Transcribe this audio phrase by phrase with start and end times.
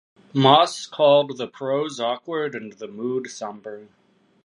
[0.33, 3.85] Moss called the prose awkward and the mood sombre.